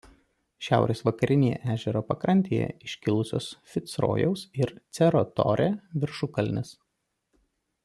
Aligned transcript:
Šiaurės 0.67 1.01
vakarinėje 1.09 1.59
ežero 1.73 2.01
pakrantėje 2.07 2.69
iškilusios 2.87 3.51
Ficrojaus 3.75 4.47
ir 4.63 4.75
"Cerro 4.99 5.23
Torre" 5.41 5.69
viršukalnės. 6.07 6.75